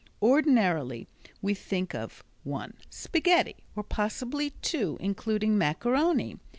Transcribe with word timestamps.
Ordinarily 0.19 1.07
we 1.43 1.53
think 1.53 1.93
of 1.93 2.23
one 2.43 2.73
spaghetti 2.89 3.57
or 3.75 3.83
possibly 3.83 4.49
two, 4.63 4.97
including 4.99 5.59
macaroni. 5.59 6.37